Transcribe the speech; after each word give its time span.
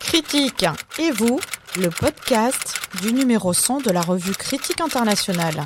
Critique 0.00 0.66
et 0.98 1.10
vous, 1.12 1.40
le 1.76 1.88
podcast 1.88 2.80
du 3.02 3.12
numéro 3.12 3.52
100 3.52 3.80
de 3.80 3.90
la 3.90 4.00
revue 4.00 4.32
Critique 4.32 4.80
internationale. 4.80 5.64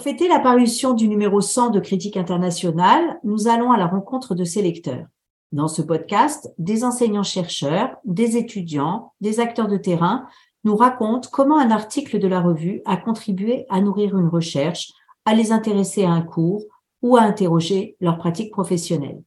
Pour 0.00 0.08
fêter 0.08 0.28
la 0.28 0.40
parution 0.40 0.94
du 0.94 1.08
numéro 1.08 1.42
100 1.42 1.68
de 1.68 1.78
Critique 1.78 2.16
internationale, 2.16 3.20
nous 3.22 3.48
allons 3.48 3.70
à 3.70 3.76
la 3.76 3.86
rencontre 3.86 4.34
de 4.34 4.44
ses 4.44 4.62
lecteurs. 4.62 5.04
Dans 5.52 5.68
ce 5.68 5.82
podcast, 5.82 6.50
des 6.56 6.84
enseignants-chercheurs, 6.84 7.98
des 8.06 8.38
étudiants, 8.38 9.12
des 9.20 9.40
acteurs 9.40 9.68
de 9.68 9.76
terrain 9.76 10.26
nous 10.64 10.74
racontent 10.74 11.28
comment 11.30 11.58
un 11.58 11.70
article 11.70 12.18
de 12.18 12.26
la 12.28 12.40
revue 12.40 12.80
a 12.86 12.96
contribué 12.96 13.66
à 13.68 13.82
nourrir 13.82 14.16
une 14.16 14.28
recherche, 14.28 14.90
à 15.26 15.34
les 15.34 15.52
intéresser 15.52 16.04
à 16.04 16.12
un 16.12 16.22
cours 16.22 16.64
ou 17.02 17.18
à 17.18 17.20
interroger 17.20 17.98
leur 18.00 18.16
pratique 18.16 18.52
professionnelle. 18.52 19.22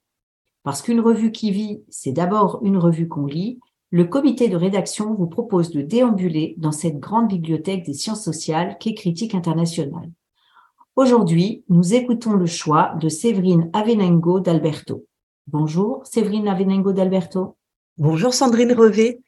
Parce 0.64 0.82
qu'une 0.82 1.02
revue 1.02 1.32
qui 1.32 1.52
vit, 1.52 1.84
c'est 1.90 2.14
d'abord 2.14 2.62
une 2.64 2.80
revue 2.80 3.08
qu'on 3.08 3.28
lit, 3.28 3.60
le 3.92 4.06
comité 4.06 4.50
de 4.50 4.58
rédaction 4.58 5.14
vous 5.14 5.28
propose 5.28 5.70
de 5.70 5.84
déambuler 5.84 6.56
dans 6.58 6.72
cette 6.72 6.98
grande 6.98 7.28
bibliothèque 7.28 7.86
des 7.86 7.94
sciences 7.94 8.24
sociales 8.24 8.78
qu'est 8.80 8.96
Critique 8.96 9.36
internationale. 9.36 10.10
Aujourd'hui, 10.96 11.64
nous 11.70 11.96
écoutons 11.96 12.34
le 12.34 12.46
choix 12.46 12.94
de 13.02 13.10
Séverine 13.10 13.68
Avenengo 13.74 14.40
d'Alberto. 14.40 15.08
Bonjour, 15.48 16.06
Séverine 16.06 16.48
Avenengo 16.48 16.94
d'Alberto. 16.94 17.58
Bonjour, 17.98 18.32
Sandrine 18.32 18.74
Revé. 18.74 19.20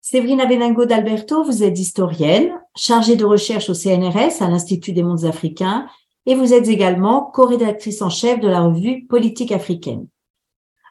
Séverine 0.00 0.40
Avenengo 0.40 0.86
d'Alberto, 0.86 1.44
vous 1.44 1.62
êtes 1.62 1.78
historienne, 1.78 2.60
chargée 2.74 3.14
de 3.14 3.24
recherche 3.24 3.70
au 3.70 3.74
CNRS, 3.74 4.42
à 4.42 4.48
l'Institut 4.48 4.90
des 4.90 5.04
mondes 5.04 5.24
africains, 5.24 5.86
et 6.26 6.34
vous 6.34 6.54
êtes 6.54 6.66
également 6.66 7.22
co-rédactrice 7.22 8.02
en 8.02 8.10
chef 8.10 8.40
de 8.40 8.48
la 8.48 8.62
revue 8.62 9.06
Politique 9.06 9.52
africaine. 9.52 10.08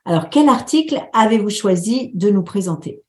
Alors, 0.05 0.29
quel 0.29 0.47
article 0.47 1.02
avez-vous 1.11 1.49
choisi 1.49 2.11
de 2.13 2.29
nous 2.29 2.43
présenter? 2.43 3.03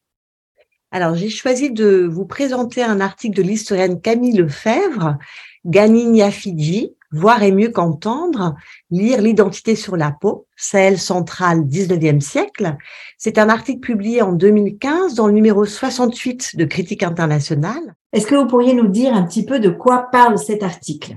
Alors, 0.91 1.15
j'ai 1.15 1.28
choisi 1.28 1.70
de 1.70 2.09
vous 2.11 2.27
présenter 2.27 2.83
un 2.83 3.00
article 3.00 3.37
de 3.37 3.43
l'historienne 3.43 4.00
Camille 4.00 4.37
Lefebvre, 4.37 5.19
Ganinia 5.64 6.30
Fidji, 6.30 6.94
Voir 7.12 7.42
est 7.42 7.50
mieux 7.50 7.70
qu'entendre, 7.70 8.55
lire 8.92 9.20
l'identité 9.20 9.75
sur 9.75 9.97
la 9.97 10.12
peau, 10.12 10.47
Sahel 10.56 10.97
central 10.97 11.62
19e 11.62 12.20
siècle. 12.20 12.77
C'est 13.19 13.36
un 13.36 13.48
article 13.48 13.81
publié 13.81 14.22
en 14.22 14.33
2015 14.33 15.14
dans 15.14 15.27
le 15.27 15.33
numéro 15.33 15.64
68 15.64 16.55
de 16.55 16.64
Critique 16.64 17.03
internationale. 17.03 17.97
Est-ce 18.12 18.28
que 18.28 18.36
vous 18.36 18.47
pourriez 18.47 18.75
nous 18.75 18.86
dire 18.86 19.12
un 19.12 19.25
petit 19.25 19.44
peu 19.44 19.58
de 19.58 19.70
quoi 19.70 20.08
parle 20.12 20.38
cet 20.38 20.62
article? 20.62 21.16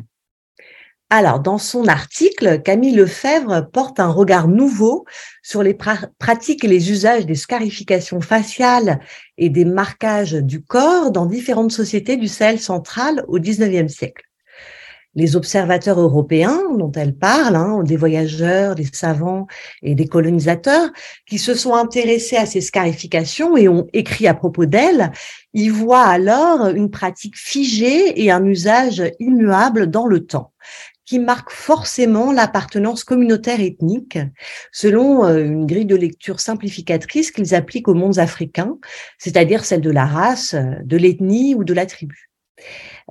Alors, 1.11 1.39
dans 1.39 1.59
son 1.59 1.87
article, 1.87 2.63
Camille 2.63 2.95
Lefebvre 2.95 3.69
porte 3.71 3.99
un 3.99 4.09
regard 4.09 4.47
nouveau 4.47 5.05
sur 5.43 5.61
les 5.61 5.75
pratiques 5.75 6.63
et 6.63 6.67
les 6.67 6.89
usages 6.89 7.27
des 7.27 7.35
scarifications 7.35 8.19
faciales 8.19 8.99
et 9.37 9.51
des 9.51 9.65
marquages 9.65 10.33
du 10.33 10.63
corps 10.63 11.11
dans 11.11 11.27
différentes 11.27 11.71
sociétés 11.71 12.17
du 12.17 12.27
Sahel 12.27 12.59
central 12.59 13.23
au 13.27 13.37
XIXe 13.37 13.93
siècle 13.93 14.23
les 15.15 15.35
observateurs 15.35 15.99
européens 15.99 16.59
dont 16.77 16.91
elle 16.91 17.15
parle, 17.15 17.55
hein, 17.55 17.83
des 17.83 17.97
voyageurs, 17.97 18.75
des 18.75 18.87
savants 18.91 19.47
et 19.81 19.95
des 19.95 20.07
colonisateurs, 20.07 20.89
qui 21.27 21.37
se 21.37 21.53
sont 21.53 21.75
intéressés 21.75 22.37
à 22.37 22.45
ces 22.45 22.61
scarifications 22.61 23.55
et 23.57 23.67
ont 23.67 23.87
écrit 23.93 24.27
à 24.27 24.33
propos 24.33 24.65
d'elles, 24.65 25.11
y 25.53 25.69
voient 25.69 26.05
alors 26.05 26.67
une 26.67 26.89
pratique 26.89 27.37
figée 27.37 28.23
et 28.23 28.31
un 28.31 28.43
usage 28.45 29.03
immuable 29.19 29.87
dans 29.89 30.07
le 30.07 30.25
temps 30.25 30.51
qui 31.05 31.19
marque 31.19 31.51
forcément 31.51 32.31
l'appartenance 32.31 33.03
communautaire 33.03 33.59
ethnique, 33.59 34.17
selon 34.71 35.25
euh, 35.25 35.43
une 35.43 35.65
grille 35.65 35.85
de 35.85 35.97
lecture 35.97 36.39
simplificatrice 36.39 37.31
qu'ils 37.31 37.53
appliquent 37.53 37.89
aux 37.89 37.93
mondes 37.93 38.19
africains, 38.19 38.77
c'est-à-dire 39.17 39.65
celle 39.65 39.81
de 39.81 39.91
la 39.91 40.05
race, 40.05 40.55
de 40.55 40.97
l'ethnie 40.97 41.55
ou 41.55 41.63
de 41.63 41.73
la 41.73 41.85
tribu. 41.85 42.29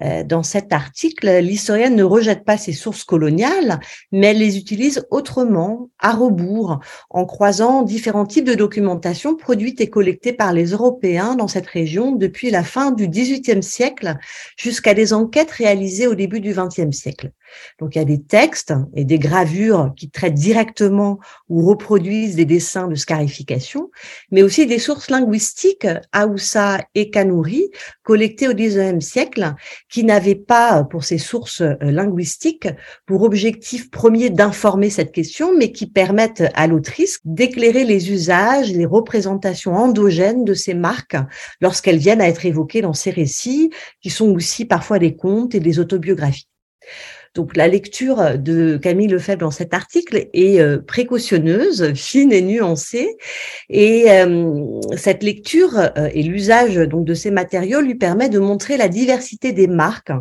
Euh, 0.00 0.24
dans 0.24 0.42
cet 0.42 0.72
article, 0.72 1.28
l'historienne 1.40 1.96
ne 1.96 2.02
rejette 2.02 2.44
pas 2.44 2.56
ses 2.56 2.72
sources 2.72 3.04
coloniales, 3.04 3.80
mais 4.10 4.28
elle 4.28 4.38
les 4.38 4.56
utilise 4.56 5.06
autrement, 5.10 5.90
à 5.98 6.12
rebours, 6.12 6.80
en 7.10 7.26
croisant 7.26 7.82
différents 7.82 8.26
types 8.26 8.46
de 8.46 8.54
documentation 8.54 9.36
produites 9.36 9.80
et 9.80 9.90
collectées 9.90 10.32
par 10.32 10.52
les 10.52 10.70
Européens 10.70 11.34
dans 11.34 11.48
cette 11.48 11.66
région 11.66 12.12
depuis 12.12 12.50
la 12.50 12.64
fin 12.64 12.90
du 12.90 13.08
XVIIIe 13.08 13.62
siècle 13.62 14.16
jusqu'à 14.56 14.94
des 14.94 15.12
enquêtes 15.12 15.50
réalisées 15.50 16.06
au 16.06 16.14
début 16.14 16.40
du 16.40 16.54
XXe 16.54 16.96
siècle. 16.96 17.32
Donc 17.78 17.94
il 17.94 17.98
y 17.98 18.02
a 18.02 18.04
des 18.04 18.22
textes 18.22 18.74
et 18.94 19.04
des 19.04 19.18
gravures 19.18 19.92
qui 19.96 20.10
traitent 20.10 20.34
directement 20.34 21.18
ou 21.48 21.66
reproduisent 21.66 22.36
des 22.36 22.44
dessins 22.44 22.88
de 22.88 22.94
scarification, 22.94 23.90
mais 24.30 24.42
aussi 24.42 24.66
des 24.66 24.78
sources 24.78 25.10
linguistiques, 25.10 25.86
Aoussa 26.12 26.78
et 26.94 27.10
Kanouri, 27.10 27.70
collectées 28.02 28.48
au 28.48 28.54
XIXe 28.54 29.04
siècle, 29.04 29.54
qui 29.88 30.04
n'avaient 30.04 30.34
pas, 30.34 30.84
pour 30.84 31.04
ces 31.04 31.18
sources 31.18 31.60
euh, 31.60 31.76
linguistiques, 31.80 32.68
pour 33.06 33.22
objectif 33.22 33.90
premier 33.90 34.30
d'informer 34.30 34.90
cette 34.90 35.12
question, 35.12 35.56
mais 35.56 35.72
qui 35.72 35.86
permettent 35.86 36.44
à 36.54 36.66
l'autrice 36.66 37.20
d'éclairer 37.24 37.84
les 37.84 38.10
usages, 38.10 38.72
les 38.72 38.86
représentations 38.86 39.74
endogènes 39.74 40.44
de 40.44 40.54
ces 40.54 40.74
marques 40.74 41.16
lorsqu'elles 41.60 41.98
viennent 41.98 42.20
à 42.20 42.28
être 42.28 42.46
évoquées 42.46 42.82
dans 42.82 42.94
ces 42.94 43.10
récits, 43.10 43.70
qui 44.00 44.10
sont 44.10 44.30
aussi 44.30 44.64
parfois 44.64 44.98
des 44.98 45.16
contes 45.16 45.54
et 45.54 45.60
des 45.60 45.78
autobiographies. 45.78 46.48
Donc 47.34 47.56
la 47.56 47.66
lecture 47.66 48.38
de 48.38 48.76
Camille 48.76 49.08
Lefebvre 49.08 49.38
dans 49.38 49.50
cet 49.50 49.72
article 49.72 50.28
est 50.34 50.60
euh, 50.60 50.78
précautionneuse, 50.78 51.94
fine 51.94 52.30
et 52.30 52.42
nuancée, 52.42 53.16
et 53.70 54.10
euh, 54.10 54.80
cette 54.96 55.22
lecture 55.22 55.78
euh, 55.78 56.10
et 56.12 56.22
l'usage 56.22 56.76
donc 56.76 57.06
de 57.06 57.14
ces 57.14 57.30
matériaux 57.30 57.80
lui 57.80 57.94
permet 57.94 58.28
de 58.28 58.38
montrer 58.38 58.76
la 58.76 58.88
diversité 58.88 59.52
des 59.52 59.66
marques 59.66 60.12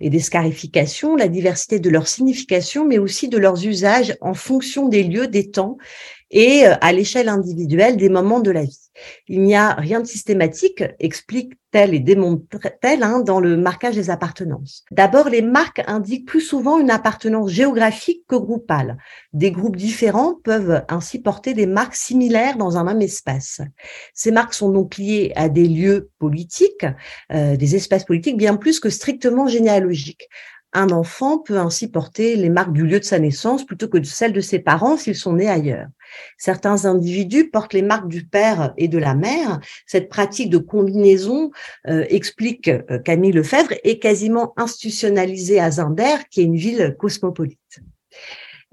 et 0.00 0.10
des 0.10 0.18
scarifications, 0.18 1.14
la 1.14 1.28
diversité 1.28 1.78
de 1.78 1.88
leur 1.88 2.08
signification, 2.08 2.84
mais 2.84 2.98
aussi 2.98 3.28
de 3.28 3.38
leurs 3.38 3.64
usages 3.64 4.16
en 4.20 4.34
fonction 4.34 4.88
des 4.88 5.04
lieux, 5.04 5.28
des 5.28 5.50
temps 5.52 5.78
et 6.30 6.64
à 6.64 6.92
l'échelle 6.92 7.28
individuelle 7.28 7.96
des 7.96 8.08
moments 8.08 8.40
de 8.40 8.50
la 8.50 8.64
vie. 8.64 8.90
Il 9.28 9.42
n'y 9.42 9.54
a 9.54 9.74
rien 9.74 10.00
de 10.00 10.06
systématique, 10.06 10.82
explique-t-elle 10.98 11.94
et 11.94 12.00
démontre-t-elle, 12.00 13.02
hein, 13.02 13.20
dans 13.20 13.40
le 13.40 13.56
marquage 13.56 13.94
des 13.94 14.10
appartenances. 14.10 14.84
D'abord, 14.90 15.28
les 15.28 15.42
marques 15.42 15.82
indiquent 15.86 16.26
plus 16.26 16.40
souvent 16.40 16.78
une 16.78 16.90
appartenance 16.90 17.50
géographique 17.50 18.24
que 18.26 18.36
groupale. 18.36 18.96
Des 19.32 19.50
groupes 19.50 19.76
différents 19.76 20.34
peuvent 20.42 20.82
ainsi 20.88 21.20
porter 21.20 21.54
des 21.54 21.66
marques 21.66 21.94
similaires 21.94 22.56
dans 22.56 22.76
un 22.76 22.84
même 22.84 23.02
espace. 23.02 23.60
Ces 24.14 24.30
marques 24.30 24.54
sont 24.54 24.70
donc 24.70 24.96
liées 24.96 25.32
à 25.36 25.48
des 25.48 25.68
lieux 25.68 26.10
politiques, 26.18 26.86
euh, 27.32 27.56
des 27.56 27.76
espaces 27.76 28.04
politiques 28.04 28.36
bien 28.36 28.56
plus 28.56 28.80
que 28.80 28.90
strictement 28.90 29.46
généalogiques. 29.46 30.28
Un 30.78 30.90
enfant 30.90 31.38
peut 31.38 31.56
ainsi 31.56 31.88
porter 31.88 32.36
les 32.36 32.50
marques 32.50 32.74
du 32.74 32.86
lieu 32.86 33.00
de 33.00 33.04
sa 33.04 33.18
naissance 33.18 33.64
plutôt 33.64 33.88
que 33.88 33.96
de 33.96 34.04
celles 34.04 34.34
de 34.34 34.42
ses 34.42 34.58
parents 34.58 34.98
s'ils 34.98 35.16
sont 35.16 35.32
nés 35.32 35.48
ailleurs. 35.48 35.86
Certains 36.36 36.84
individus 36.84 37.48
portent 37.48 37.72
les 37.72 37.80
marques 37.80 38.08
du 38.08 38.26
père 38.26 38.74
et 38.76 38.86
de 38.86 38.98
la 38.98 39.14
mère. 39.14 39.58
Cette 39.86 40.10
pratique 40.10 40.50
de 40.50 40.58
combinaison, 40.58 41.50
euh, 41.88 42.04
explique 42.10 42.68
euh, 42.68 42.98
Camille 42.98 43.32
Lefebvre, 43.32 43.72
est 43.84 43.98
quasiment 43.98 44.52
institutionnalisée 44.58 45.60
à 45.60 45.70
Zinder, 45.70 46.16
qui 46.30 46.42
est 46.42 46.44
une 46.44 46.56
ville 46.56 46.94
cosmopolite. 46.98 47.80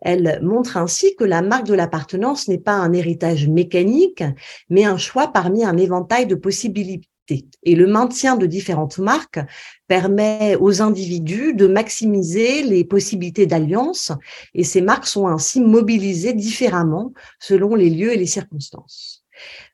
Elle 0.01 0.41
montre 0.41 0.75
ainsi 0.75 1.15
que 1.15 1.23
la 1.23 1.41
marque 1.41 1.67
de 1.67 1.73
l'appartenance 1.73 2.49
n'est 2.49 2.57
pas 2.57 2.73
un 2.73 2.91
héritage 2.91 3.47
mécanique, 3.47 4.25
mais 4.69 4.83
un 4.83 4.97
choix 4.97 5.31
parmi 5.31 5.63
un 5.63 5.77
éventail 5.77 6.27
de 6.27 6.35
possibilités 6.35 7.07
et 7.29 7.75
le 7.75 7.87
maintien 7.87 8.35
de 8.35 8.45
différentes 8.45 8.97
marques 8.97 9.39
permet 9.87 10.55
aux 10.59 10.81
individus 10.81 11.53
de 11.53 11.67
maximiser 11.67 12.63
les 12.63 12.83
possibilités 12.83 13.45
d'alliance 13.45 14.11
et 14.53 14.63
ces 14.63 14.81
marques 14.81 15.07
sont 15.07 15.27
ainsi 15.27 15.61
mobilisées 15.61 16.33
différemment 16.33 17.13
selon 17.39 17.75
les 17.75 17.89
lieux 17.89 18.13
et 18.13 18.17
les 18.17 18.25
circonstances. 18.25 19.23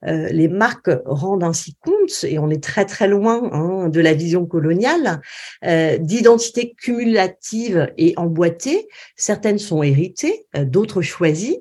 Euh, 0.05 0.29
les 0.29 0.47
marques 0.47 0.91
rendent 1.05 1.43
ainsi 1.43 1.75
compte, 1.75 2.23
et 2.23 2.39
on 2.39 2.49
est 2.49 2.63
très 2.63 2.85
très 2.85 3.07
loin 3.07 3.49
hein, 3.51 3.89
de 3.89 3.99
la 3.99 4.13
vision 4.13 4.45
coloniale, 4.45 5.21
euh, 5.65 5.97
d'identités 5.97 6.73
cumulatives 6.77 7.91
et 7.97 8.13
emboîtées. 8.17 8.87
Certaines 9.15 9.59
sont 9.59 9.83
héritées, 9.83 10.45
euh, 10.55 10.65
d'autres 10.65 11.01
choisies, 11.01 11.59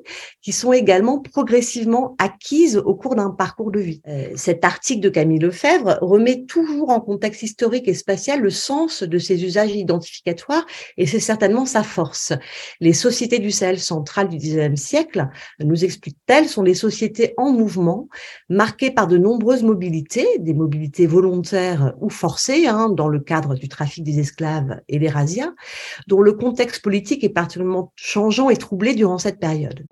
qui 0.49 0.53
sont 0.53 0.73
également 0.73 1.19
progressivement 1.19 2.17
acquises 2.19 2.79
au 2.79 2.95
cours 2.95 3.15
d'un 3.17 3.29
parcours 3.29 3.71
de 3.71 3.81
vie. 3.81 4.01
cet 4.35 4.65
article 4.65 5.03
de 5.03 5.11
Camille 5.11 5.41
Lefebvre 5.41 5.99
remet 6.01 6.47
toujours 6.47 6.89
en 6.89 7.01
contexte 7.01 7.43
historique 7.43 7.87
et 7.87 7.93
spatial 7.93 8.41
le 8.41 8.49
sens 8.49 9.03
de 9.03 9.19
ces 9.19 9.45
usages 9.45 9.75
identificatoires, 9.77 10.65
et 10.97 11.05
c'est 11.05 11.21
certainement 11.21 11.67
sa 11.67 11.83
force. 11.83 12.33
Les 12.81 12.95
sociétés 12.95 13.41
du 13.41 13.51
Sahel 13.51 13.79
central 13.79 14.31
du 14.31 14.39
XIXe 14.39 14.81
siècle, 14.81 15.29
nous 15.63 15.85
explique-t-elle, 15.85 16.49
sont 16.49 16.63
les 16.63 16.73
sociétés 16.73 17.35
en 17.37 17.53
mouvement 17.53 18.09
marquée 18.49 18.91
par 18.91 19.07
de 19.07 19.19
nombreuses 19.19 19.65
mobilités, 19.65 20.27
des 20.39 20.55
mobilités 20.55 21.07
volontaires 21.07 21.93
ou 22.01 22.09
forcées, 22.09 22.67
hein, 22.67 22.89
dans 22.89 23.09
le 23.09 23.21
cadre 23.21 23.55
du 23.55 23.69
trafic 23.69 24.03
des 24.03 24.19
esclaves 24.19 24.81
et 24.89 24.99
des 24.99 25.11
razzias, 25.11 25.53
dont 26.07 26.23
le 26.23 26.33
contexte 26.33 26.83
politique 26.83 27.23
est 27.23 27.29
particulièrement 27.29 27.93
changeant 27.97 28.49
et 28.49 28.57
troublé 28.57 28.95
durant 28.95 29.19
cette 29.19 29.41
période. 29.41 29.85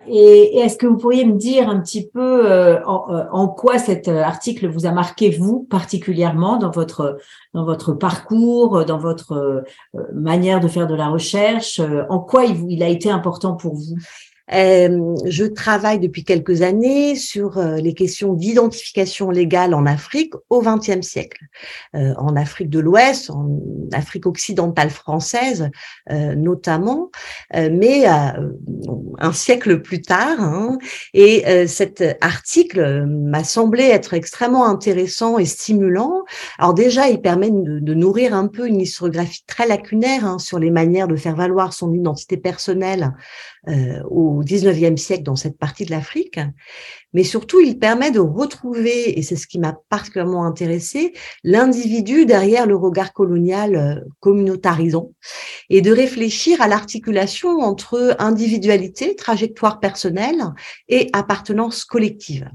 Est-ce 0.54 0.76
que 0.76 0.86
vous 0.86 0.96
pourriez 0.96 1.24
me 1.24 1.34
dire 1.34 1.68
un 1.68 1.80
petit 1.80 2.08
peu 2.08 2.50
euh, 2.50 2.76
euh, 2.78 3.24
en, 3.30 3.48
quoi 3.48 3.78
cet 3.78 4.08
euh, 4.08 4.22
article 4.22 4.68
vous 4.68 4.86
a 4.86 4.92
marqué, 4.92 5.30
vous, 5.30 5.66
particulièrement, 5.70 6.56
dans 6.56 6.70
votre, 6.70 7.18
dans 7.54 7.64
votre 7.64 7.92
parcours, 7.92 8.84
dans 8.84 8.98
votre 8.98 9.64
manière 10.12 10.60
de 10.60 10.68
faire 10.68 10.86
de 10.86 10.94
la 10.94 11.08
recherche 11.08 11.80
En 12.08 12.18
quoi 12.20 12.44
il 12.44 12.82
a 12.82 12.88
été 12.88 13.10
important 13.10 13.54
pour 13.54 13.74
vous? 13.74 13.96
Euh, 14.52 15.14
je 15.24 15.44
travaille 15.44 15.98
depuis 15.98 16.24
quelques 16.24 16.62
années 16.62 17.16
sur 17.16 17.58
euh, 17.58 17.76
les 17.76 17.94
questions 17.94 18.32
d'identification 18.32 19.30
légale 19.30 19.74
en 19.74 19.86
Afrique 19.86 20.34
au 20.50 20.62
XXe 20.62 21.00
siècle, 21.00 21.44
euh, 21.94 22.14
en 22.16 22.36
Afrique 22.36 22.70
de 22.70 22.78
l'Ouest, 22.78 23.30
en 23.30 23.58
Afrique 23.92 24.26
occidentale 24.26 24.90
française 24.90 25.70
notamment, 26.08 27.10
mais 27.54 28.06
un 28.06 29.32
siècle 29.32 29.80
plus 29.82 30.02
tard. 30.02 30.40
Hein, 30.40 30.78
et 31.14 31.66
cet 31.66 32.02
article 32.20 33.06
m'a 33.06 33.44
semblé 33.44 33.84
être 33.84 34.14
extrêmement 34.14 34.66
intéressant 34.66 35.38
et 35.38 35.44
stimulant. 35.44 36.24
Alors 36.58 36.74
déjà, 36.74 37.08
il 37.08 37.20
permet 37.20 37.50
de, 37.50 37.94
nourrir 37.94 38.34
un 38.34 38.46
peu 38.46 38.66
une 38.66 38.80
historiographie 38.80 39.44
très 39.46 39.66
lacunaire 39.66 40.24
hein, 40.24 40.38
sur 40.38 40.58
les 40.58 40.70
manières 40.70 41.08
de 41.08 41.16
faire 41.16 41.36
valoir 41.36 41.72
son 41.72 41.92
identité 41.92 42.36
personnelle 42.36 43.12
euh, 43.68 44.00
au 44.36 44.44
19e 44.44 44.96
siècle 44.96 45.22
dans 45.22 45.36
cette 45.36 45.58
partie 45.58 45.84
de 45.84 45.90
l'Afrique, 45.90 46.38
mais 47.16 47.24
surtout 47.24 47.60
il 47.60 47.78
permet 47.78 48.10
de 48.10 48.20
retrouver, 48.20 49.18
et 49.18 49.22
c'est 49.22 49.36
ce 49.36 49.46
qui 49.46 49.58
m'a 49.58 49.74
particulièrement 49.88 50.44
intéressé, 50.44 51.14
l'individu 51.44 52.26
derrière 52.26 52.66
le 52.66 52.76
regard 52.76 53.14
colonial 53.14 53.74
euh, 53.74 53.94
communautarisant, 54.20 55.12
et 55.70 55.80
de 55.80 55.90
réfléchir 55.92 56.60
à 56.60 56.68
l'articulation 56.68 57.60
entre 57.60 58.16
individualité, 58.18 59.16
trajectoire 59.16 59.80
personnelle 59.80 60.44
et 60.90 61.08
appartenance 61.14 61.86
collective. 61.86 62.50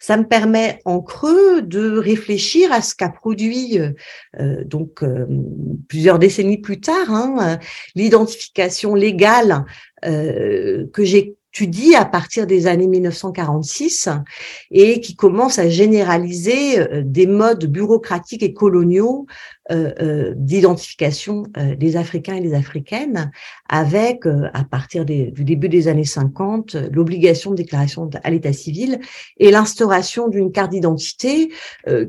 Ça 0.00 0.16
me 0.16 0.26
permet 0.26 0.80
en 0.84 1.00
creux 1.00 1.62
de 1.62 1.96
réfléchir 1.96 2.72
à 2.72 2.82
ce 2.82 2.96
qu'a 2.96 3.08
produit 3.08 3.78
euh, 3.78 3.92
euh, 4.40 4.64
donc 4.64 5.04
plusieurs 5.88 6.18
décennies 6.18 6.58
plus 6.58 6.80
tard 6.80 7.14
hein, 7.14 7.60
l'identification 7.94 8.96
légale 8.96 9.64
euh, 10.04 10.86
que 10.92 11.04
j'étudie 11.52 11.94
à 11.94 12.04
partir 12.04 12.46
des 12.46 12.66
années 12.66 12.86
1946 12.86 14.08
et 14.70 15.00
qui 15.00 15.14
commence 15.16 15.58
à 15.58 15.68
généraliser 15.68 16.80
euh, 16.80 17.02
des 17.04 17.26
modes 17.26 17.66
bureaucratiques 17.66 18.42
et 18.42 18.54
coloniaux 18.54 19.26
d'identification 19.70 21.44
euh, 21.56 21.74
des 21.76 21.96
Africains 21.96 22.34
et 22.34 22.40
des 22.40 22.54
Africaines, 22.54 23.30
avec, 23.68 24.26
à 24.26 24.64
partir 24.64 25.04
du 25.04 25.30
début 25.30 25.68
des 25.68 25.88
années 25.88 26.04
50, 26.04 26.74
l'obligation 26.92 27.52
de 27.52 27.56
déclaration 27.56 28.10
à 28.22 28.30
l'état 28.30 28.52
civil 28.52 29.00
et 29.38 29.50
l'instauration 29.50 30.28
d'une 30.28 30.52
carte 30.52 30.72
d'identité 30.72 31.50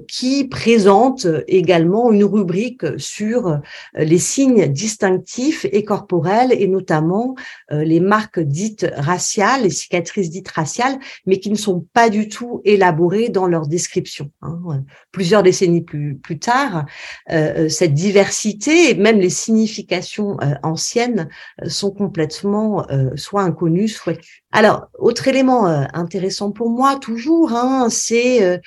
qui 0.08 0.46
présente 0.46 1.28
également 1.48 2.12
une 2.12 2.24
rubrique 2.26 2.86
sur 2.98 3.60
les 3.96 4.18
signes 4.18 4.68
distinctifs 4.68 5.66
et 5.72 5.84
corporels, 5.86 6.52
et 6.52 6.68
notamment 6.68 7.36
les 7.72 8.00
marques 8.00 8.40
dites 8.40 8.86
raciales, 8.96 9.64
les 9.64 9.70
cicatrices 9.70 10.30
dites 10.30 10.50
raciales, 10.50 11.00
mais 11.26 11.40
qui 11.40 11.50
ne 11.50 11.56
sont 11.56 11.86
pas 11.94 12.10
du 12.10 12.28
tout 12.28 12.62
élaborées 12.66 13.30
dans 13.30 13.48
leur 13.48 13.68
description. 13.68 14.32
Hein. 14.42 14.84
Plusieurs 15.12 15.44
décennies 15.44 15.82
plus, 15.82 16.16
plus 16.16 16.40
tard, 16.40 16.86
euh, 17.32 17.43
cette 17.70 17.94
diversité 17.94 18.90
et 18.90 18.96
même 18.96 19.20
les 19.20 19.30
significations 19.30 20.38
euh, 20.42 20.54
anciennes 20.64 21.30
euh, 21.62 21.70
sont 21.70 21.92
complètement 21.92 22.86
soit 23.16 23.44
inconnues, 23.44 23.88
soit. 23.88 24.18
Alors, 24.52 24.88
autre 25.00 25.28
élément 25.28 25.66
intéressant 25.66 26.52
pour 26.52 26.70
moi 26.70 26.98
toujours, 26.98 27.54
hein, 27.54 27.88
c'est 27.90 28.62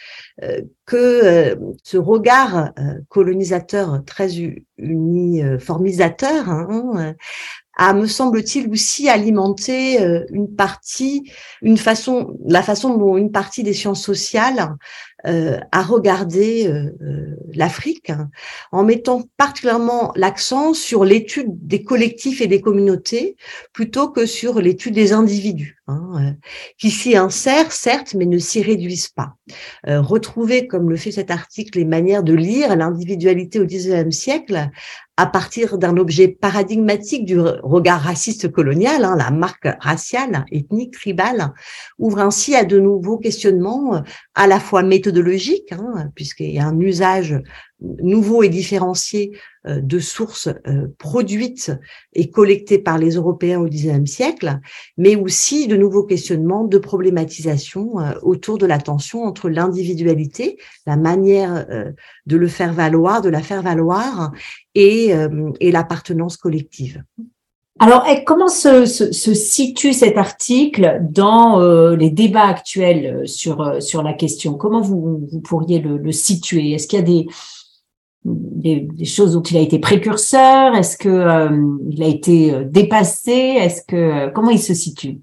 que 0.84 1.56
ce 1.82 1.96
regard 1.96 2.72
colonisateur 3.08 4.02
très 4.04 4.30
uniformisateur 4.78 6.48
hein, 6.48 7.14
a, 7.76 7.94
me 7.94 8.06
semble-t-il, 8.06 8.68
aussi 8.70 9.08
alimenté 9.08 9.98
une 10.30 10.54
partie, 10.54 11.30
une 11.62 11.78
façon, 11.78 12.36
la 12.44 12.62
façon 12.62 12.96
dont 12.96 13.16
une 13.16 13.30
partie 13.32 13.62
des 13.62 13.74
sciences 13.74 14.02
sociales 14.02 14.76
euh, 15.24 15.58
à 15.72 15.82
regarder 15.82 16.68
euh, 16.68 16.92
euh, 17.00 17.36
l'Afrique 17.54 18.12
en 18.70 18.84
mettant 18.84 19.22
particulièrement 19.38 20.12
l'accent 20.14 20.74
sur 20.74 21.06
l'étude 21.06 21.48
des 21.66 21.82
collectifs 21.82 22.42
et 22.42 22.46
des 22.46 22.60
communautés 22.60 23.34
plutôt 23.72 24.10
que 24.10 24.26
sur 24.26 24.60
l'étude 24.60 24.94
des 24.94 25.14
individus, 25.14 25.78
hein, 25.88 26.36
qui 26.76 26.90
s'y 26.90 27.16
insèrent 27.16 27.72
certes 27.72 28.14
mais 28.14 28.26
ne 28.26 28.38
s'y 28.38 28.60
réduisent 28.60 29.08
pas. 29.08 29.34
retrouver, 29.86 30.66
comme 30.66 30.90
le 30.90 30.96
fait 30.96 31.12
cet 31.12 31.30
article, 31.30 31.78
les 31.78 31.86
manières 31.86 32.22
de 32.22 32.34
lire 32.34 32.76
l'individualité 32.76 33.58
au 33.58 33.64
XIXe 33.64 34.14
siècle 34.14 34.70
à 35.16 35.26
partir 35.26 35.78
d'un 35.78 35.96
objet 35.96 36.28
paradigmatique 36.28 37.24
du 37.24 37.40
regard 37.40 38.02
raciste 38.02 38.52
colonial, 38.52 39.04
hein, 39.04 39.16
la 39.16 39.30
marque 39.30 39.68
raciale, 39.80 40.44
ethnique, 40.52 40.92
tribale, 40.92 41.54
ouvre 41.98 42.18
ainsi 42.18 42.54
à 42.54 42.64
de 42.64 42.78
nouveaux 42.78 43.16
questionnements 43.16 44.02
à 44.34 44.46
la 44.46 44.60
fois 44.60 44.82
méthodologiques, 44.82 45.05
hein, 45.72 46.10
puisqu'il 46.14 46.50
y 46.50 46.58
a 46.58 46.66
un 46.66 46.78
usage 46.80 47.40
nouveau 47.80 48.42
et 48.42 48.48
différencié 48.48 49.32
euh, 49.66 49.80
de 49.80 49.98
sources 49.98 50.48
euh, 50.66 50.86
produites 50.98 51.72
et 52.14 52.30
collectées 52.30 52.78
par 52.78 52.98
les 52.98 53.10
Européens 53.10 53.60
au 53.60 53.66
XIXe 53.66 54.10
siècle, 54.10 54.60
mais 54.96 55.16
aussi 55.16 55.68
de 55.68 55.76
nouveaux 55.76 56.04
questionnements 56.04 56.64
de 56.64 56.78
problématisation 56.78 58.00
euh, 58.00 58.12
autour 58.22 58.58
de 58.58 58.66
la 58.66 58.78
tension 58.78 59.24
entre 59.24 59.48
l'individualité, 59.48 60.56
la 60.86 60.96
manière 60.96 61.66
de 62.26 62.36
le 62.36 62.48
faire 62.48 62.72
valoir, 62.72 63.22
de 63.22 63.28
la 63.28 63.42
faire 63.42 63.62
valoir, 63.62 64.32
et, 64.74 65.12
et 65.60 65.72
l'appartenance 65.72 66.36
collective. 66.36 67.02
Alors, 67.78 68.06
comment 68.24 68.48
se, 68.48 68.86
se, 68.86 69.34
situe 69.34 69.92
cet 69.92 70.16
article 70.16 71.00
dans 71.02 71.60
les 71.90 72.10
débats 72.10 72.48
actuels 72.48 73.28
sur, 73.28 73.82
sur 73.82 74.02
la 74.02 74.14
question? 74.14 74.54
Comment 74.54 74.80
vous, 74.80 75.26
vous 75.30 75.40
pourriez 75.40 75.80
le, 75.80 76.10
situer? 76.12 76.72
Est-ce 76.72 76.86
qu'il 76.86 76.98
y 76.98 77.02
a 77.02 77.04
des, 77.04 77.26
des, 78.26 79.04
choses 79.04 79.32
dont 79.32 79.42
il 79.42 79.56
a 79.56 79.60
été 79.60 79.78
précurseur? 79.78 80.74
Est-ce 80.74 80.96
que 80.96 81.08
euh, 81.08 81.78
il 81.90 82.02
a 82.02 82.06
été 82.06 82.52
euh, 82.52 82.64
dépassé? 82.64 83.32
Est-ce 83.32 83.82
que 83.86 83.96
euh, 83.96 84.30
comment 84.30 84.50
il 84.50 84.58
se 84.58 84.74
situe? 84.74 85.18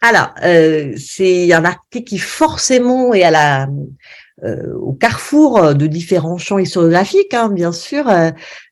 Alors, 0.00 0.32
c'est 0.96 1.52
un 1.52 1.64
article 1.64 2.04
qui 2.04 2.18
forcément 2.18 3.12
est 3.14 3.24
à 3.24 3.32
la 3.32 3.66
au 4.80 4.92
carrefour 4.92 5.74
de 5.74 5.86
différents 5.86 6.38
champs 6.38 6.58
historiographiques, 6.58 7.34
hein, 7.34 7.48
bien 7.48 7.72
sûr, 7.72 8.04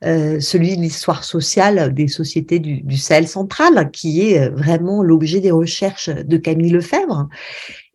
celui 0.02 0.76
de 0.76 0.82
l'histoire 0.82 1.24
sociale 1.24 1.92
des 1.92 2.08
sociétés 2.08 2.58
du, 2.58 2.82
du 2.82 2.96
Sahel 2.96 3.26
central, 3.26 3.90
qui 3.92 4.30
est 4.30 4.48
vraiment 4.48 5.02
l'objet 5.02 5.40
des 5.40 5.50
recherches 5.50 6.08
de 6.08 6.36
Camille 6.36 6.70
Lefebvre 6.70 7.28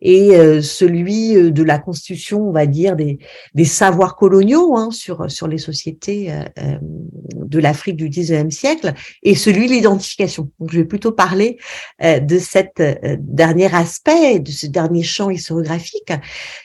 et 0.02 0.36
euh, 0.36 0.60
celui 0.60 1.36
euh, 1.36 1.50
de 1.52 1.62
la 1.62 1.78
constitution, 1.78 2.48
on 2.48 2.52
va 2.52 2.66
dire, 2.66 2.96
des, 2.96 3.20
des 3.54 3.64
savoirs 3.64 4.16
coloniaux 4.16 4.76
hein, 4.76 4.90
sur, 4.90 5.30
sur 5.30 5.46
les 5.46 5.58
sociétés 5.58 6.32
euh, 6.32 6.78
de 6.82 7.58
l'Afrique 7.60 7.96
du 7.96 8.08
XIXe 8.08 8.54
siècle, 8.54 8.94
et 9.22 9.36
celui 9.36 9.68
de 9.68 9.72
l'identification. 9.72 10.50
Donc, 10.58 10.72
je 10.72 10.78
vais 10.78 10.84
plutôt 10.84 11.12
parler 11.12 11.58
de 12.00 12.38
cet 12.38 12.82
dernier 13.18 13.74
aspect, 13.74 14.40
de 14.40 14.50
ce 14.50 14.66
dernier 14.66 15.02
champ 15.02 15.30
historiographique, 15.30 16.12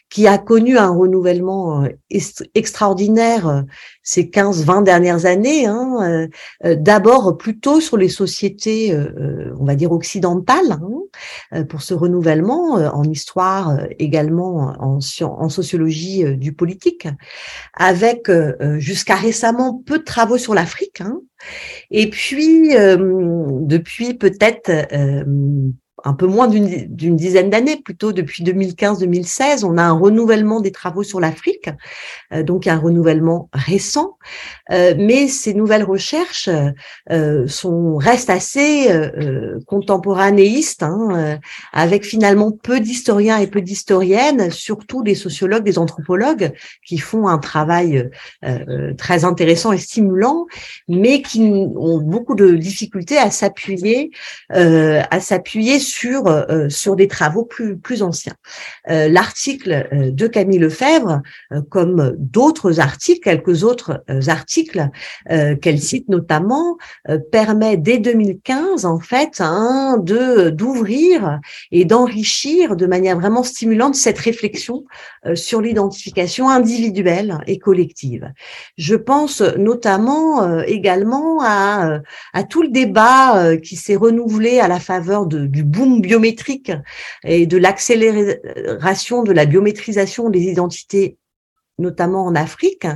qui 0.09 0.27
a 0.27 0.37
connu 0.37 0.77
un 0.77 0.89
renouvellement 0.89 1.85
extraordinaire 2.55 3.65
ces 4.01 4.23
15-20 4.23 4.83
dernières 4.83 5.25
années, 5.25 5.65
hein, 5.65 6.27
d'abord 6.63 7.37
plutôt 7.37 7.81
sur 7.81 7.97
les 7.97 8.09
sociétés, 8.09 8.97
on 9.59 9.65
va 9.65 9.75
dire 9.75 9.91
occidentales, 9.91 10.79
hein, 11.51 11.63
pour 11.65 11.81
ce 11.81 11.93
renouvellement 11.93 12.75
en 12.75 13.03
histoire 13.03 13.26
histoire, 13.27 13.77
également 13.99 14.73
en, 14.79 14.99
en 15.21 15.49
sociologie 15.49 16.23
du 16.37 16.53
politique, 16.53 17.07
avec 17.73 18.31
jusqu'à 18.77 19.15
récemment 19.15 19.83
peu 19.85 19.99
de 19.99 20.03
travaux 20.03 20.37
sur 20.37 20.53
l'Afrique. 20.53 21.01
Hein. 21.01 21.19
Et 21.91 22.09
puis, 22.09 22.69
depuis 22.69 24.13
peut-être 24.13 24.71
un 26.07 26.13
peu 26.13 26.25
moins 26.25 26.47
d'une 26.47 27.17
dizaine 27.17 27.49
d'années, 27.49 27.75
plutôt 27.75 28.13
depuis 28.13 28.41
2015-2016, 28.41 29.65
on 29.65 29.77
a 29.77 29.83
un 29.83 29.91
renouvellement 29.91 30.61
des 30.61 30.71
travaux 30.71 31.03
sur 31.03 31.19
l'Afrique, 31.19 31.69
euh, 32.33 32.43
donc 32.43 32.65
un 32.65 32.77
renouvellement 32.77 33.49
récent, 33.51 34.17
euh, 34.71 34.93
mais 34.97 35.27
ces 35.27 35.53
nouvelles 35.53 35.83
recherches 35.83 36.49
euh, 37.11 37.45
sont 37.47 37.97
restent 37.97 38.29
assez 38.29 38.87
contemporanéistes, 39.65 40.83
hein, 40.83 41.39
avec 41.73 42.05
finalement 42.05 42.51
peu 42.51 42.79
d'historiens 42.79 43.37
et 43.39 43.47
peu 43.47 43.61
d'historiennes, 43.61 44.49
surtout 44.49 45.03
des 45.03 45.15
sociologues, 45.15 45.63
des 45.63 45.77
anthropologues, 45.77 46.53
qui 46.85 46.99
font 46.99 47.27
un 47.27 47.37
travail 47.37 48.09
très 48.97 49.25
intéressant 49.25 49.71
et 49.71 49.77
stimulant, 49.77 50.45
mais 50.87 51.21
qui 51.21 51.41
ont 51.41 51.99
beaucoup 51.99 52.35
de 52.35 52.51
difficultés 52.51 53.17
à 53.17 53.31
s'appuyer, 53.31 54.11
à 54.49 55.19
s'appuyer 55.19 55.79
sur 55.79 55.96
euh, 56.05 56.69
sur 56.69 56.95
des 56.95 57.07
travaux 57.07 57.43
plus 57.43 57.77
plus 57.77 58.03
anciens. 58.03 58.35
Euh, 58.89 59.07
l'article 59.07 59.87
euh, 59.91 60.11
de 60.11 60.27
Camille 60.27 60.59
Lefebvre, 60.59 61.21
comme 61.69 62.15
d'autres 62.17 62.79
articles, 62.79 63.21
quelques 63.21 63.63
autres 63.63 64.03
articles 64.27 64.89
qu'elle 65.61 65.79
cite 65.79 66.09
notamment, 66.09 66.77
permet 67.31 67.77
dès 67.77 67.97
2015 67.97 68.85
en 68.85 68.99
fait 68.99 69.41
de 69.41 70.49
d'ouvrir 70.49 71.39
et 71.71 71.85
d'enrichir 71.85 72.75
de 72.75 72.85
manière 72.85 73.17
vraiment 73.17 73.43
stimulante 73.43 73.95
cette 73.95 74.17
réflexion 74.17 74.85
sur 75.35 75.61
l'identification 75.61 76.49
individuelle 76.49 77.37
et 77.47 77.59
collective. 77.59 78.31
Je 78.77 78.95
pense 78.95 79.41
notamment 79.41 80.61
également 80.63 81.39
à, 81.41 81.99
à 82.33 82.43
tout 82.43 82.61
le 82.61 82.69
débat 82.69 83.57
qui 83.57 83.75
s'est 83.75 83.95
renouvelé 83.95 84.59
à 84.59 84.67
la 84.67 84.79
faveur 84.79 85.25
de, 85.25 85.45
du 85.45 85.63
boom 85.77 86.01
biométrique 86.01 86.71
et 87.23 87.45
de 87.45 87.57
l'accélération 87.57 89.23
de 89.23 89.31
la 89.31 89.45
biométrisation 89.45 90.29
des 90.29 90.43
identités 90.43 91.17
notamment 91.77 92.25
en 92.25 92.35
Afrique, 92.35 92.87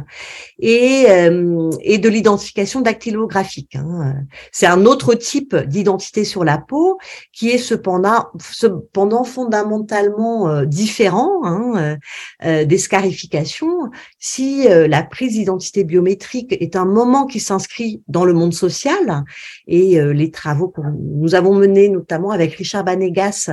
et, 0.59 1.05
euh, 1.09 1.69
et 1.81 1.99
de 1.99 2.09
l'identification 2.09 2.81
dactylographique. 2.81 3.75
Hein. 3.75 4.15
C'est 4.51 4.65
un 4.65 4.85
autre 4.85 5.13
type 5.13 5.55
d'identité 5.55 6.23
sur 6.23 6.43
la 6.43 6.57
peau 6.57 6.97
qui 7.31 7.49
est 7.49 7.59
cependant, 7.59 8.27
cependant 8.39 9.23
fondamentalement 9.23 10.49
euh, 10.49 10.65
différent 10.65 11.41
hein, 11.43 11.97
euh, 12.43 12.65
des 12.65 12.77
scarifications. 12.77 13.89
Si 14.19 14.67
la 14.67 15.03
prise 15.03 15.33
d'identité 15.33 15.83
biométrique 15.83 16.53
est 16.59 16.75
un 16.75 16.85
moment 16.85 17.25
qui 17.25 17.39
s'inscrit 17.39 18.01
dans 18.07 18.25
le 18.25 18.33
monde 18.33 18.53
social, 18.53 19.23
et 19.67 19.99
les 20.01 20.31
travaux 20.31 20.69
que 20.69 20.81
nous 20.81 21.35
avons 21.35 21.55
menés 21.55 21.89
notamment 21.89 22.31
avec 22.31 22.53
Richard 22.53 22.83
Banegas 22.83 23.49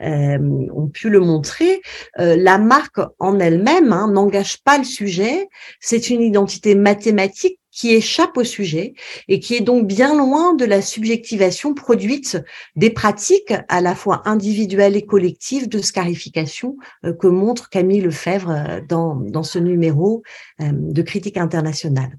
ont 0.00 0.90
pu 0.92 1.08
le 1.08 1.20
montrer, 1.20 1.80
la 2.16 2.58
marque 2.58 3.00
en 3.18 3.38
elle-même 3.38 3.92
hein, 3.92 4.10
n'engage 4.12 4.62
pas 4.68 4.76
le 4.76 4.84
sujet, 4.84 5.48
c'est 5.80 6.10
une 6.10 6.20
identité 6.20 6.74
mathématique 6.74 7.58
qui 7.72 7.94
échappe 7.94 8.36
au 8.36 8.44
sujet 8.44 8.92
et 9.26 9.40
qui 9.40 9.54
est 9.54 9.62
donc 9.62 9.86
bien 9.86 10.14
loin 10.14 10.52
de 10.52 10.66
la 10.66 10.82
subjectivation 10.82 11.72
produite 11.72 12.36
des 12.76 12.90
pratiques 12.90 13.54
à 13.70 13.80
la 13.80 13.94
fois 13.94 14.20
individuelles 14.26 14.94
et 14.94 15.06
collectives 15.06 15.70
de 15.70 15.78
scarification 15.78 16.76
euh, 17.06 17.14
que 17.14 17.28
montre 17.28 17.70
Camille 17.70 18.02
Lefebvre 18.02 18.50
euh, 18.50 18.80
dans, 18.86 19.14
dans 19.14 19.42
ce 19.42 19.58
numéro 19.58 20.22
euh, 20.60 20.66
de 20.70 21.00
critique 21.00 21.38
internationale. 21.38 22.18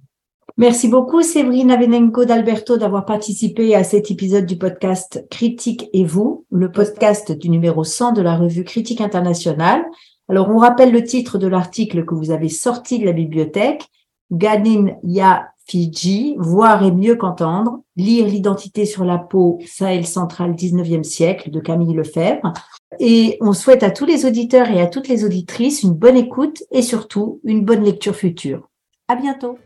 Merci 0.57 0.87
beaucoup 0.87 1.21
Séverine 1.21 1.69
Avenenko 1.69 2.25
d'Alberto 2.25 2.77
d'avoir 2.77 3.05
participé 3.05 3.75
à 3.75 3.83
cet 3.83 4.09
épisode 4.09 4.47
du 4.47 4.57
podcast 4.57 5.23
Critique 5.29 5.87
et 5.93 6.03
vous, 6.03 6.45
le 6.49 6.71
podcast 6.71 7.31
du 7.31 7.49
numéro 7.49 7.83
100 7.83 8.13
de 8.13 8.23
la 8.23 8.35
revue 8.35 8.63
Critique 8.63 9.01
internationale. 9.01 9.85
Alors, 10.29 10.49
on 10.49 10.57
rappelle 10.57 10.91
le 10.91 11.03
titre 11.03 11.37
de 11.39 11.47
l'article 11.47 12.05
que 12.05 12.13
vous 12.13 12.29
avez 12.29 12.49
sorti 12.49 12.99
de 12.99 13.05
la 13.05 13.13
bibliothèque, 13.13 13.89
Ganin 14.31 14.95
Ya 15.03 15.49
Fiji, 15.65 16.35
voir 16.37 16.83
et 16.83 16.91
mieux 16.91 17.15
qu'entendre, 17.15 17.81
lire 17.95 18.25
l'identité 18.25 18.85
sur 18.85 19.05
la 19.05 19.17
peau 19.17 19.59
Sahel 19.65 20.05
central 20.05 20.53
19e 20.53 21.03
siècle 21.03 21.49
de 21.49 21.59
Camille 21.59 21.95
Lefebvre. 21.95 22.53
Et 22.99 23.37
on 23.41 23.53
souhaite 23.53 23.83
à 23.83 23.91
tous 23.91 24.05
les 24.05 24.25
auditeurs 24.25 24.69
et 24.69 24.81
à 24.81 24.87
toutes 24.87 25.07
les 25.07 25.25
auditrices 25.25 25.83
une 25.83 25.93
bonne 25.93 26.17
écoute 26.17 26.63
et 26.71 26.81
surtout 26.81 27.39
une 27.43 27.65
bonne 27.65 27.83
lecture 27.83 28.15
future. 28.15 28.69
À 29.07 29.15
bientôt. 29.15 29.57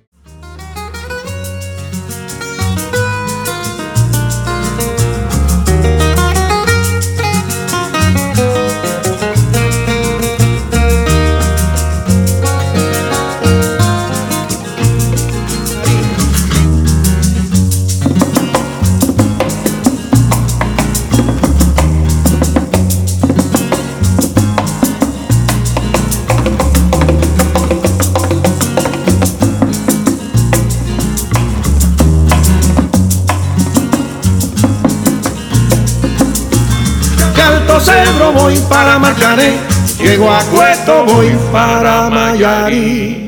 Voy 38.20 38.58
para 38.70 39.00
Marcané, 39.00 39.58
llego 39.98 40.30
a 40.30 40.40
Cueto 40.46 41.06
voy 41.06 41.38
para 41.52 42.10
Mayarí. 42.10 43.23